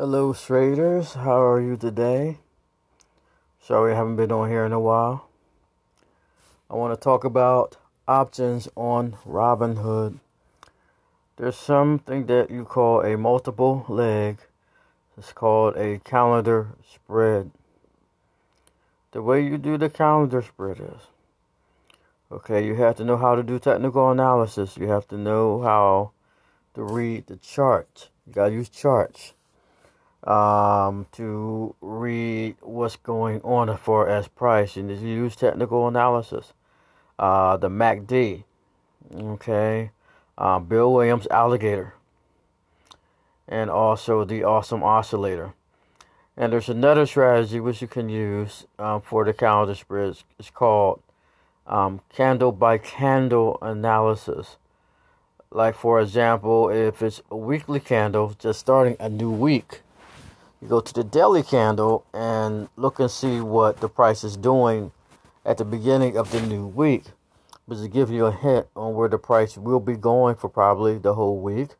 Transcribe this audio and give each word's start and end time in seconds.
Hello, 0.00 0.32
traders. 0.32 1.12
How 1.12 1.42
are 1.42 1.60
you 1.60 1.76
today? 1.76 2.38
Sorry 3.60 3.92
I 3.92 3.96
haven't 3.96 4.16
been 4.16 4.32
on 4.32 4.48
here 4.48 4.64
in 4.64 4.72
a 4.72 4.80
while. 4.80 5.28
I 6.70 6.74
want 6.74 6.98
to 6.98 7.04
talk 7.04 7.22
about 7.22 7.76
options 8.08 8.66
on 8.76 9.18
Robinhood. 9.26 10.18
There's 11.36 11.58
something 11.58 12.24
that 12.28 12.50
you 12.50 12.64
call 12.64 13.02
a 13.02 13.18
multiple 13.18 13.84
leg. 13.90 14.38
It's 15.18 15.34
called 15.34 15.76
a 15.76 15.98
calendar 15.98 16.68
spread. 16.90 17.50
The 19.10 19.20
way 19.20 19.44
you 19.44 19.58
do 19.58 19.76
the 19.76 19.90
calendar 19.90 20.40
spread 20.40 20.80
is 20.80 21.08
okay, 22.32 22.66
you 22.66 22.74
have 22.76 22.96
to 22.96 23.04
know 23.04 23.18
how 23.18 23.34
to 23.34 23.42
do 23.42 23.58
technical 23.58 24.10
analysis. 24.10 24.78
You 24.78 24.88
have 24.88 25.06
to 25.08 25.18
know 25.18 25.60
how 25.60 26.12
to 26.72 26.82
read 26.82 27.26
the 27.26 27.36
chart. 27.36 28.08
You 28.26 28.32
got 28.32 28.46
to 28.46 28.54
use 28.54 28.70
charts 28.70 29.34
um, 30.24 31.06
to 31.12 31.74
read 31.80 32.56
what's 32.60 32.96
going 32.96 33.40
on 33.42 33.70
as 33.70 33.80
far 33.80 34.08
as 34.08 34.28
price 34.28 34.76
and 34.76 34.90
you 34.90 35.08
use 35.08 35.36
technical 35.36 35.88
analysis. 35.88 36.52
Uh, 37.18 37.56
the 37.56 37.68
MACD, 37.68 38.44
okay, 39.14 39.90
uh, 40.38 40.58
Bill 40.58 40.92
Williams 40.92 41.26
alligator, 41.30 41.94
and 43.46 43.68
also 43.70 44.24
the 44.24 44.44
awesome 44.44 44.82
oscillator. 44.82 45.52
And 46.36 46.52
there's 46.52 46.70
another 46.70 47.04
strategy 47.04 47.60
which 47.60 47.82
you 47.82 47.88
can 47.88 48.08
use 48.08 48.66
um, 48.78 49.02
for 49.02 49.24
the 49.24 49.34
calendar 49.34 49.74
spreads. 49.74 50.24
It's 50.38 50.48
called 50.48 51.02
um, 51.66 52.00
candle 52.08 52.52
by 52.52 52.78
candle 52.78 53.58
analysis. 53.60 54.56
Like, 55.50 55.74
for 55.74 56.00
example, 56.00 56.70
if 56.70 57.02
it's 57.02 57.20
a 57.30 57.36
weekly 57.36 57.80
candle 57.80 58.34
just 58.38 58.60
starting 58.60 58.96
a 58.98 59.08
new 59.08 59.30
week 59.30 59.82
you 60.60 60.68
go 60.68 60.80
to 60.80 60.92
the 60.92 61.04
daily 61.04 61.42
candle 61.42 62.04
and 62.12 62.68
look 62.76 62.98
and 63.00 63.10
see 63.10 63.40
what 63.40 63.80
the 63.80 63.88
price 63.88 64.24
is 64.24 64.36
doing 64.36 64.92
at 65.44 65.58
the 65.58 65.64
beginning 65.64 66.16
of 66.16 66.30
the 66.30 66.40
new 66.42 66.66
week. 66.66 67.04
But 67.66 67.78
to 67.78 67.88
give 67.88 68.10
you 68.10 68.26
a 68.26 68.32
hint 68.32 68.66
on 68.74 68.94
where 68.94 69.08
the 69.08 69.18
price 69.18 69.56
will 69.56 69.80
be 69.80 69.96
going 69.96 70.36
for 70.36 70.48
probably 70.48 70.98
the 70.98 71.14
whole 71.14 71.38
week. 71.38 71.70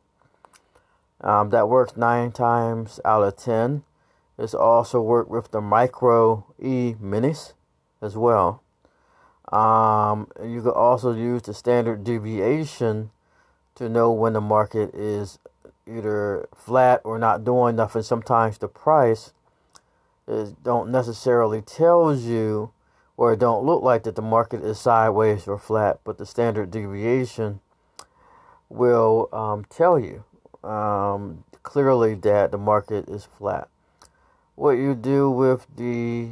Um, 1.20 1.51
that 1.51 1.69
works 1.69 1.97
nine 1.97 2.33
times 2.33 3.01
out 3.05 3.23
of 3.23 3.36
ten. 3.36 3.83
It's 4.39 4.55
also 4.55 5.03
worked 5.03 5.31
with 5.31 5.51
the 5.51 5.61
micro 5.61 6.47
E 6.58 6.95
minis 6.95 7.53
as 8.01 8.17
well. 8.17 8.62
Um, 9.53 10.28
you 10.42 10.62
can 10.62 10.70
also 10.70 11.12
use 11.12 11.42
the 11.42 11.53
standard 11.53 12.05
deviation 12.05 13.11
to 13.75 13.89
know 13.89 14.12
when 14.12 14.33
the 14.33 14.41
market 14.41 14.95
is 14.95 15.39
either 15.86 16.48
flat 16.55 17.00
or 17.05 17.19
not 17.19 17.45
doing 17.45 17.77
nothing. 17.77 18.03
Sometimes 18.03 18.59
the 18.59 18.69
price 18.69 19.33
is 20.27 20.53
don't 20.53 20.91
necessarily 20.91 21.61
tells 21.61 22.25
you 22.25 22.73
or 23.17 23.34
it 23.34 23.39
don't 23.39 23.67
look 23.67 23.83
like 23.83 24.05
that 24.05 24.17
the 24.17 24.23
market 24.23 24.64
is 24.64 24.78
sideways 24.78 25.47
or 25.47 25.58
flat, 25.58 26.01
but 26.05 26.17
the 26.17 26.25
standard 26.25 26.70
deviation 26.70 27.61
will 28.70 29.28
um, 29.33 29.64
tell 29.69 29.98
you 29.98 30.25
um, 30.67 31.45
clearly 31.62 32.14
that 32.14 32.51
the 32.51 32.58
market 32.58 33.08
is 33.08 33.27
flat. 33.27 33.69
What 34.55 34.73
you 34.73 34.95
do 34.95 35.31
with 35.31 35.67
the 35.77 36.31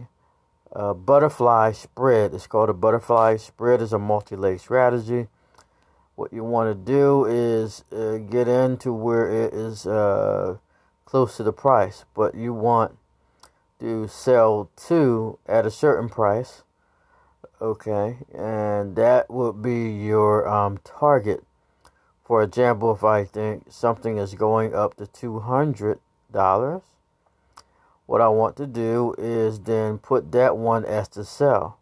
uh, 0.74 0.94
butterfly 0.94 1.72
spread, 1.72 2.32
it's 2.32 2.46
called 2.46 2.70
a 2.70 2.74
butterfly 2.74 3.36
spread, 3.36 3.82
is 3.82 3.92
a 3.92 3.98
multi-leg 3.98 4.60
strategy 4.60 5.28
what 6.18 6.32
you 6.32 6.42
want 6.42 6.68
to 6.68 6.92
do 6.92 7.24
is 7.26 7.84
uh, 7.92 8.16
get 8.16 8.48
into 8.48 8.92
where 8.92 9.30
it 9.30 9.54
is 9.54 9.86
uh, 9.86 10.56
close 11.04 11.36
to 11.36 11.44
the 11.44 11.52
price, 11.52 12.04
but 12.12 12.34
you 12.34 12.52
want 12.52 12.98
to 13.78 14.08
sell 14.08 14.68
to 14.88 15.38
at 15.46 15.64
a 15.64 15.70
certain 15.70 16.08
price. 16.08 16.62
Okay, 17.60 18.18
and 18.34 18.96
that 18.96 19.30
would 19.30 19.62
be 19.62 19.90
your 19.90 20.48
um, 20.48 20.78
target. 20.78 21.44
For 22.24 22.42
example, 22.42 22.92
if 22.92 23.04
I 23.04 23.24
think 23.24 23.66
something 23.70 24.18
is 24.18 24.34
going 24.34 24.74
up 24.74 24.96
to 24.96 25.06
two 25.06 25.38
hundred 25.38 26.00
dollars, 26.32 26.82
what 28.06 28.20
I 28.20 28.28
want 28.28 28.56
to 28.56 28.66
do 28.66 29.14
is 29.18 29.60
then 29.60 29.98
put 29.98 30.32
that 30.32 30.56
one 30.56 30.84
as 30.84 31.06
to 31.10 31.24
sell, 31.24 31.78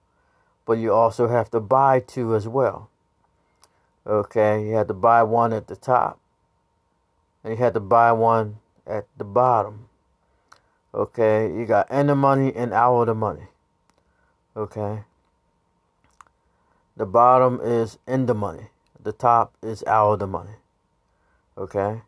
but 0.66 0.74
you 0.74 0.92
also 0.92 1.28
have 1.28 1.50
to 1.52 1.60
buy 1.60 2.00
two 2.00 2.34
as 2.34 2.46
well. 2.46 2.90
Okay, 4.06 4.64
you 4.64 4.74
had 4.74 4.86
to 4.86 4.94
buy 4.94 5.24
one 5.24 5.52
at 5.52 5.66
the 5.66 5.74
top, 5.74 6.20
and 7.42 7.52
you 7.52 7.56
had 7.56 7.74
to 7.74 7.80
buy 7.80 8.12
one 8.12 8.58
at 8.86 9.06
the 9.18 9.24
bottom. 9.24 9.88
Okay, 10.94 11.52
you 11.52 11.66
got 11.66 11.90
in 11.90 12.06
the 12.06 12.14
money 12.14 12.54
and 12.54 12.72
out 12.72 13.00
of 13.00 13.06
the 13.08 13.14
money. 13.14 13.48
Okay, 14.56 15.02
the 16.96 17.04
bottom 17.04 17.60
is 17.60 17.98
in 18.06 18.26
the 18.26 18.34
money, 18.34 18.68
the 19.02 19.10
top 19.10 19.56
is 19.60 19.82
out 19.88 20.12
of 20.12 20.18
the 20.20 20.28
money. 20.28 20.54
Okay, 21.58 22.02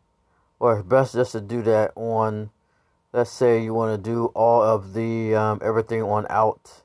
or 0.57 0.79
it's 0.79 0.87
best 0.87 1.15
just 1.15 1.33
to 1.33 1.41
do 1.41 1.61
that 1.63 1.91
on. 1.95 2.49
Let's 3.11 3.31
say 3.31 3.61
you 3.61 3.73
want 3.73 4.01
to 4.01 4.09
do 4.09 4.27
all 4.27 4.61
of 4.61 4.93
the 4.93 5.35
um, 5.35 5.59
everything 5.61 6.01
on 6.01 6.27
out 6.29 6.83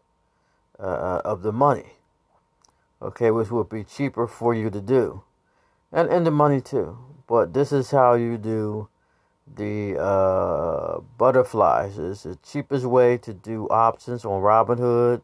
uh, 0.81 1.21
of 1.25 1.43
the 1.43 1.53
money 1.53 1.93
okay, 3.01 3.31
which 3.31 3.51
would 3.51 3.69
be 3.69 3.85
cheaper 3.85 4.27
for 4.27 4.55
you 4.55 4.71
to 4.71 4.81
do, 4.81 5.23
and 5.93 6.09
and 6.09 6.27
the 6.27 6.31
money 6.31 6.61
too. 6.61 6.99
But 7.27 7.55
this 7.55 7.73
is 7.73 7.91
how 7.91 8.15
you 8.15 8.37
do 8.37 8.89
the 9.47 9.99
uh, 10.01 11.01
butterflies. 11.19 11.99
It's 11.99 12.23
the 12.23 12.37
cheapest 12.37 12.85
way 12.85 13.19
to 13.19 13.33
do 13.33 13.67
options 13.69 14.25
on 14.25 14.43
Robinhood 14.43 15.23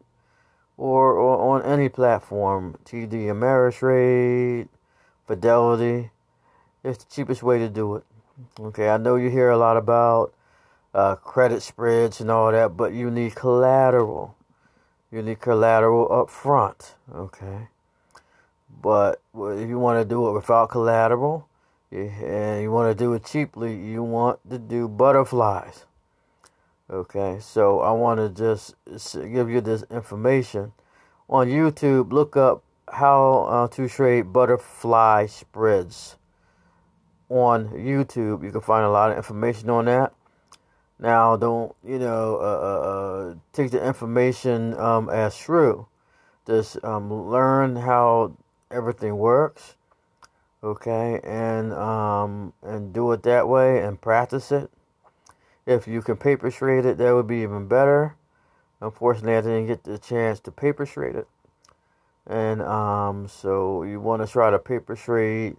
or, 0.77 1.13
or 1.13 1.57
on 1.57 1.63
any 1.63 1.89
platform. 1.89 2.77
TD 2.85 3.27
Ameritrade, 3.27 4.69
Fidelity. 5.27 6.11
It's 6.83 7.05
the 7.05 7.11
cheapest 7.11 7.43
way 7.43 7.59
to 7.59 7.69
do 7.69 7.97
it. 7.97 8.05
Okay, 8.59 8.89
I 8.89 8.97
know 8.97 9.17
you 9.17 9.29
hear 9.31 9.51
a 9.51 9.59
lot 9.59 9.77
about 9.77 10.33
uh, 10.95 11.17
credit 11.17 11.63
spreads 11.63 12.21
and 12.21 12.31
all 12.31 12.51
that, 12.53 12.77
but 12.77 12.93
you 12.93 13.11
need 13.11 13.35
collateral. 13.35 14.35
Collateral 15.13 16.13
up 16.13 16.31
front, 16.31 16.95
okay? 17.13 17.69
But 18.83 19.21
if 19.35 19.69
you 19.69 19.79
want 19.79 20.01
to 20.01 20.05
do 20.05 20.29
it 20.29 20.33
without 20.33 20.71
collateral 20.71 21.49
and 21.91 22.63
you 22.63 22.71
want 22.71 22.97
to 22.97 23.05
do 23.05 23.13
it 23.15 23.25
cheaply, 23.25 23.75
you 23.75 24.05
want 24.05 24.39
to 24.49 24.59
do 24.59 24.87
butterflies. 24.87 25.85
Okay, 26.89 27.39
so 27.41 27.81
I 27.81 27.91
want 27.91 28.19
to 28.19 28.29
just 28.29 28.75
give 29.15 29.51
you 29.51 29.61
this 29.61 29.85
information. 29.91 30.73
On 31.29 31.49
YouTube, 31.49 32.13
look 32.13 32.37
up 32.37 32.63
how 32.93 33.47
uh, 33.49 33.69
to 33.69 33.89
trade 33.89 34.33
butterfly 34.33 35.27
spreads. 35.27 36.17
On 37.29 37.69
YouTube, 37.69 38.45
you 38.45 38.51
can 38.51 38.61
find 38.61 38.85
a 38.85 38.91
lot 38.91 39.11
of 39.11 39.17
information 39.17 39.71
on 39.71 39.85
that. 39.87 40.13
Now, 41.01 41.35
don't 41.37 41.75
you 41.83 41.99
know? 41.99 42.37
Uh, 42.37 42.45
uh, 42.45 43.31
uh, 43.31 43.35
take 43.55 43.71
the 43.71 43.85
information 43.85 44.75
um, 44.79 45.09
as 45.09 45.37
true. 45.37 45.87
Just 46.47 46.83
um, 46.85 47.11
learn 47.11 47.77
how 47.77 48.37
everything 48.71 49.17
works. 49.17 49.77
Okay, 50.63 51.19
and 51.25 51.73
um, 51.73 52.53
and 52.63 52.93
do 52.93 53.13
it 53.13 53.23
that 53.23 53.49
way 53.49 53.83
and 53.83 53.99
practice 53.99 54.53
it. 54.53 54.71
If 55.65 55.89
you 55.89 56.03
can 56.03 56.19
paper 56.19 56.51
trade 56.51 56.85
it, 56.85 56.99
that 56.99 57.15
would 57.15 57.27
be 57.27 57.39
even 57.39 57.67
better. 57.67 58.17
Unfortunately, 58.83 59.37
I 59.37 59.41
didn't 59.41 59.69
get 59.69 59.85
the 59.85 59.99
chance 59.99 60.39
to 60.41 60.51
paper 60.51 60.85
trade 60.85 61.17
it, 61.17 61.29
and 62.27 62.61
um, 62.61 63.27
so 63.27 63.85
you 63.85 64.01
want 64.01 64.21
to 64.21 64.31
try 64.31 64.51
to 64.51 64.59
paper 64.59 64.95
trade 64.97 65.57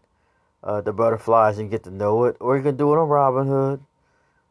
uh, 0.63 0.81
the 0.81 0.93
butterflies 0.93 1.57
and 1.57 1.71
get 1.71 1.83
to 1.85 1.91
know 1.91 2.25
it, 2.25 2.37
or 2.39 2.57
you 2.57 2.63
can 2.63 2.77
do 2.77 2.93
it 2.93 2.99
on 2.99 3.09
Robinhood 3.09 3.79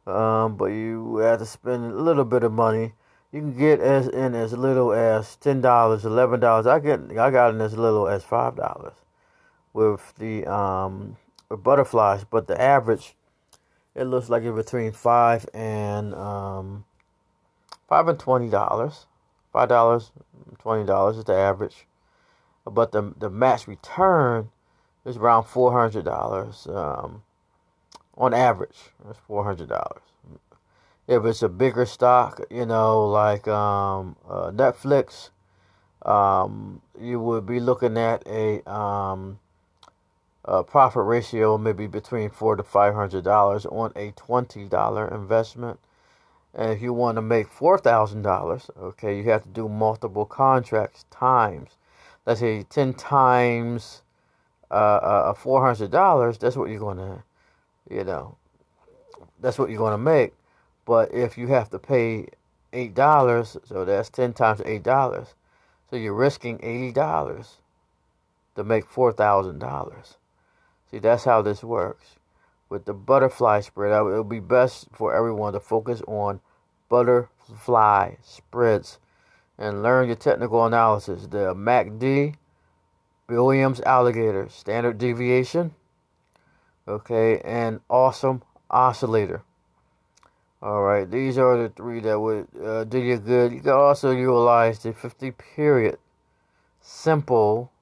um, 0.07 0.57
but 0.57 0.67
you 0.67 1.17
have 1.19 1.39
to 1.41 1.47
spend 1.47 1.93
a 1.93 2.03
little 2.03 2.25
bit 2.25 2.43
of 2.43 2.53
money. 2.53 2.95
You 3.33 3.41
can 3.41 3.57
get 3.57 3.81
as 3.81 4.09
in 4.09 4.35
as 4.35 4.53
little 4.53 4.93
as 4.93 5.37
ten 5.37 5.61
dollars, 5.61 6.05
eleven 6.05 6.41
dollars. 6.41 6.67
I 6.67 6.81
get 6.81 7.01
I 7.17 7.31
got 7.31 7.55
in 7.55 7.61
as 7.61 7.77
little 7.77 8.09
as 8.09 8.25
five 8.25 8.57
dollars 8.57 8.95
with 9.73 10.15
the 10.19 10.47
um 10.53 11.17
with 11.49 11.63
butterflies, 11.63 12.25
but 12.25 12.49
the 12.49 12.61
average 12.61 13.15
it 13.95 14.05
looks 14.05 14.29
like 14.29 14.43
it's 14.43 14.57
between 14.57 14.93
five 14.93 15.47
and 15.55 16.15
um 16.15 16.85
five 17.89 18.09
and 18.09 18.19
twenty 18.19 18.49
dollars. 18.49 19.07
Five 19.53 19.69
dollars, 19.69 20.13
twenty 20.59 20.85
dollars 20.85 21.19
is 21.19 21.25
the 21.25 21.35
average. 21.35 21.87
But 22.65 22.93
the 22.93 23.15
the 23.19 23.31
max 23.31 23.69
return 23.69 24.51
is 25.05 25.17
around 25.17 25.45
four 25.45 25.73
hundred 25.73 26.05
dollars. 26.05 26.67
Um 26.69 27.23
on 28.17 28.35
average. 28.35 28.77
That's 29.05 29.19
four 29.27 29.45
hundred 29.45 29.69
dollars. 29.69 30.03
If 31.09 31.25
it's 31.25 31.43
a 31.43 31.49
bigger 31.49 31.87
stock, 31.87 32.41
you 32.51 32.67
know, 32.67 33.07
like 33.07 33.49
um, 33.49 34.17
uh, 34.29 34.51
Netflix, 34.53 35.31
um, 36.03 36.83
you 37.01 37.19
would 37.19 37.47
be 37.47 37.59
looking 37.59 37.99
at 37.99 38.27
a 38.27 38.69
um, 38.71 39.39
uh, 40.45 40.63
profit 40.63 41.05
ratio 41.05 41.59
maybe 41.59 41.87
between 41.87 42.31
four 42.31 42.57
to 42.57 42.63
five 42.63 42.95
hundred 42.95 43.25
dollars 43.25 43.67
on 43.67 43.93
a 43.97 44.13
twenty 44.13 44.65
dollar 44.67 45.09
investment. 45.13 45.79
And 46.55 46.73
if 46.73 46.83
you 46.83 46.93
want 46.93 47.17
to 47.17 47.23
make 47.23 47.49
four 47.49 47.79
thousand 47.79 48.23
dollars, 48.23 48.71
okay, 48.81 49.17
you 49.17 49.25
have 49.31 49.43
to 49.45 49.49
do 49.49 49.69
multiple 49.69 50.27
contracts 50.27 51.05
times. 51.11 51.71
Let's 52.27 52.41
say 52.41 52.65
ten 52.65 52.95
times 52.95 54.03
uh, 54.71 54.75
uh, 54.75 55.35
four 55.35 55.65
hundred 55.65 55.91
dollars. 55.91 56.39
That's 56.39 56.57
what 56.57 56.71
you're 56.71 56.81
gonna, 56.81 57.25
you 57.91 58.05
know, 58.05 58.37
that's 59.41 59.59
what 59.59 59.71
you're 59.71 59.79
gonna 59.79 59.99
make. 59.99 60.33
But 60.87 61.13
if 61.13 61.37
you 61.37 61.49
have 61.49 61.71
to 61.71 61.79
pay 61.79 62.29
eight 62.73 62.95
dollars, 62.95 63.57
so 63.65 63.85
that's 63.85 64.09
ten 64.09 64.33
times 64.33 64.63
eight 64.65 64.83
dollars. 64.83 65.35
So 65.91 65.97
you're 65.97 66.15
risking 66.15 66.61
eighty 66.63 66.93
dollars 66.93 67.57
to 68.55 68.65
make 68.65 68.87
four 68.87 69.13
thousand 69.13 69.59
dollars. 69.59 70.17
See, 70.91 70.99
that's 70.99 71.25
how 71.25 71.43
this 71.43 71.63
works. 71.63 72.17
With 72.69 72.85
the 72.85 72.95
butterfly 72.95 73.61
spread, 73.61 73.93
it 73.93 74.03
would 74.05 74.29
be 74.29 74.41
best 74.41 74.89
for 74.93 75.15
everyone 75.15 75.53
to 75.55 75.61
focus 75.61 76.03
on 76.07 76.41
butterfly 76.89 78.15
spreads 78.23 78.99
and 79.59 79.83
learn 79.83 80.07
your 80.07 80.17
technical 80.17 80.65
analysis. 80.65 81.27
The 81.27 81.55
MACD, 81.55 82.37
Williams 83.29 83.81
alligator, 83.81 84.49
standard 84.49 84.99
deviation, 84.99 85.75
okay, 86.91 87.41
and 87.45 87.81
awesome 87.89 88.43
oscillator. 88.71 89.43
All 90.63 90.83
right, 90.83 91.11
these 91.11 91.39
are 91.39 91.57
the 91.57 91.69
three 91.71 92.01
that 92.01 92.21
would 92.21 92.49
uh, 92.63 92.85
do 92.85 92.99
you 92.99 93.17
good. 93.17 93.53
You 93.53 93.61
can 93.61 93.73
also 93.73 94.11
utilize 94.11 94.81
the 94.81 94.93
50 94.93 95.31
period 95.31 95.99
simple 96.81 97.73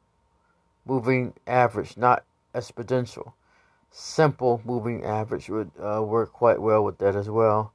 moving 0.87 1.35
average, 1.47 1.97
not 1.97 2.25
exponential. 2.55 3.33
Simple 3.91 4.61
moving 4.65 5.05
average 5.05 5.49
would 5.49 5.71
uh, 5.81 6.03
work 6.03 6.33
quite 6.33 6.61
well 6.61 6.85
with 6.85 6.99
that 6.99 7.17
as 7.17 7.29
well. 7.29 7.73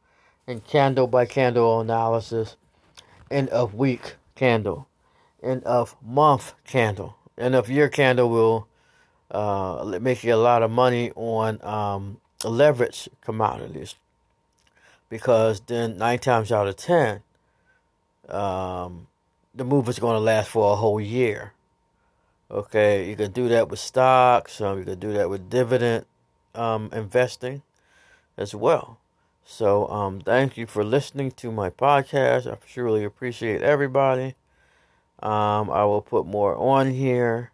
And 0.47 0.63
candle 0.63 1.07
by 1.07 1.25
candle 1.25 1.81
analysis, 1.81 2.55
end 3.31 3.49
of 3.49 3.73
week 3.73 4.15
candle, 4.35 4.87
end 5.41 5.63
of 5.63 5.95
month 6.01 6.53
candle, 6.65 7.17
end 7.37 7.55
of 7.55 7.69
year 7.69 7.89
candle 7.89 8.29
will 8.29 8.67
uh, 9.33 9.99
you 10.23 10.33
a 10.33 10.35
lot 10.35 10.63
of 10.63 10.71
money 10.71 11.11
on 11.15 11.63
um, 11.63 12.21
leverage 12.43 13.09
commodities 13.21 13.95
because 15.09 15.59
then 15.61 15.97
nine 15.97 16.19
times 16.19 16.51
out 16.51 16.67
of 16.67 16.75
ten, 16.75 17.21
um, 18.29 19.07
the 19.53 19.63
move 19.63 19.87
is 19.89 19.99
going 19.99 20.15
to 20.15 20.19
last 20.19 20.49
for 20.49 20.73
a 20.73 20.75
whole 20.75 20.99
year. 20.99 21.53
Okay, 22.49 23.09
you 23.09 23.15
can 23.15 23.31
do 23.31 23.47
that 23.49 23.69
with 23.69 23.79
stocks. 23.79 24.61
Um, 24.61 24.79
you 24.79 24.85
can 24.85 24.99
do 24.99 25.13
that 25.13 25.29
with 25.29 25.49
dividend 25.49 26.05
um, 26.55 26.89
investing 26.93 27.63
as 28.37 28.53
well. 28.53 28.99
So, 29.45 29.87
um, 29.89 30.21
thank 30.21 30.57
you 30.57 30.65
for 30.65 30.83
listening 30.83 31.31
to 31.31 31.51
my 31.51 31.69
podcast. 31.69 32.51
I 32.51 32.55
truly 32.65 33.03
appreciate 33.03 33.61
everybody. 33.61 34.35
Um, 35.21 35.69
I 35.69 35.83
will 35.85 36.01
put 36.01 36.25
more 36.25 36.55
on 36.55 36.91
here. 36.91 37.51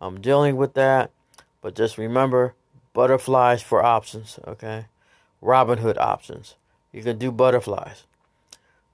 I'm 0.00 0.20
dealing 0.20 0.56
with 0.56 0.74
that, 0.74 1.10
but 1.60 1.74
just 1.74 1.98
remember 1.98 2.54
butterflies 2.92 3.62
for 3.62 3.82
options. 3.84 4.38
Okay, 4.46 4.86
Robinhood 5.42 5.98
options 5.98 6.56
you 6.92 7.02
can 7.02 7.18
do 7.18 7.30
butterflies. 7.30 8.04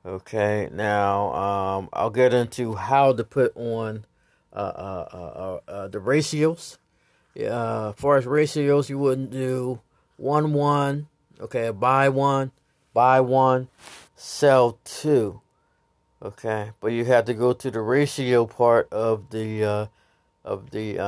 Okay, 0.06 0.68
now 0.72 1.32
um, 1.32 1.88
I'll 1.92 2.10
get 2.10 2.34
into 2.34 2.74
how 2.74 3.12
to 3.12 3.24
put 3.24 3.56
on 3.56 4.04
uh, 4.52 4.56
uh, 4.56 5.08
uh, 5.66 5.70
uh 5.70 5.88
the 5.88 5.98
ratios. 5.98 6.78
Uh, 7.38 7.90
as 7.90 7.94
far 7.96 8.16
as 8.16 8.26
ratios, 8.26 8.90
you 8.90 8.98
wouldn't 8.98 9.30
do 9.30 9.80
one 10.16 10.52
one. 10.52 11.08
Okay, 11.40 11.70
buy 11.70 12.08
one, 12.08 12.52
buy 12.92 13.20
one, 13.20 13.68
sell 14.14 14.78
two. 14.84 15.40
Okay, 16.22 16.70
but 16.80 16.88
you 16.88 17.04
have 17.06 17.24
to 17.24 17.34
go 17.34 17.52
to 17.52 17.70
the 17.70 17.80
ratio 17.80 18.46
part 18.46 18.92
of 18.92 19.30
the 19.30 19.64
uh, 19.64 19.86
of 20.44 20.70
the 20.70 20.98
uh, 20.98 21.02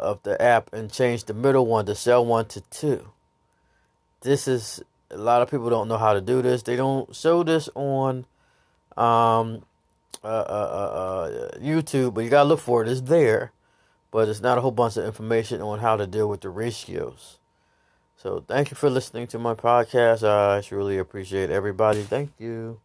of 0.00 0.22
the 0.22 0.40
app 0.40 0.72
and 0.72 0.92
change 0.92 1.24
the 1.24 1.34
middle 1.34 1.66
one 1.66 1.86
to 1.86 1.94
sell 1.94 2.24
one 2.24 2.46
to 2.46 2.60
two. 2.62 3.08
This 4.22 4.48
is 4.48 4.82
a 5.10 5.18
lot 5.18 5.42
of 5.42 5.50
people 5.50 5.70
don't 5.70 5.88
know 5.88 5.98
how 5.98 6.14
to 6.14 6.20
do 6.20 6.42
this. 6.42 6.62
They 6.62 6.76
don't 6.76 7.14
show 7.14 7.42
this 7.42 7.68
on 7.74 8.26
um, 8.96 9.64
uh, 10.22 10.26
uh, 10.26 10.28
uh, 10.28 11.30
uh, 11.54 11.58
YouTube, 11.58 12.14
but 12.14 12.24
you 12.24 12.30
gotta 12.30 12.48
look 12.48 12.60
for 12.60 12.82
it. 12.82 12.88
It's 12.88 13.02
there, 13.02 13.52
but 14.10 14.28
it's 14.28 14.40
not 14.40 14.58
a 14.58 14.60
whole 14.60 14.70
bunch 14.70 14.96
of 14.96 15.04
information 15.04 15.60
on 15.60 15.78
how 15.78 15.96
to 15.96 16.06
deal 16.06 16.28
with 16.28 16.40
the 16.40 16.50
ratios. 16.50 17.38
So 18.16 18.42
thank 18.46 18.70
you 18.70 18.76
for 18.76 18.88
listening 18.88 19.26
to 19.28 19.38
my 19.38 19.54
podcast. 19.54 20.26
I 20.26 20.62
truly 20.62 20.98
appreciate 20.98 21.50
everybody. 21.50 22.02
Thank 22.02 22.30
you. 22.38 22.80